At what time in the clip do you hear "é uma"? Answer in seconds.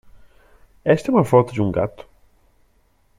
1.11-1.23